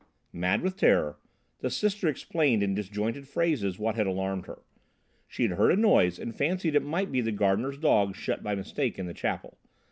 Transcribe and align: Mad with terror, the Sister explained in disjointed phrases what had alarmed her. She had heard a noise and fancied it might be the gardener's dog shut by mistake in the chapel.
Mad 0.33 0.63
with 0.63 0.77
terror, 0.77 1.19
the 1.59 1.69
Sister 1.69 2.07
explained 2.07 2.63
in 2.63 2.73
disjointed 2.73 3.27
phrases 3.27 3.77
what 3.77 3.93
had 3.93 4.07
alarmed 4.07 4.47
her. 4.47 4.63
She 5.27 5.43
had 5.43 5.51
heard 5.59 5.69
a 5.73 5.79
noise 5.79 6.17
and 6.17 6.33
fancied 6.35 6.73
it 6.73 6.79
might 6.81 7.11
be 7.11 7.21
the 7.21 7.31
gardener's 7.31 7.77
dog 7.77 8.15
shut 8.15 8.41
by 8.41 8.55
mistake 8.55 8.97
in 8.97 9.05
the 9.05 9.13
chapel. 9.13 9.59